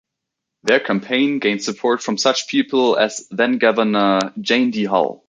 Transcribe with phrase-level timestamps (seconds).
[0.63, 5.19] Their campaign gained support from such people as then-Governor Jane Dee Hull.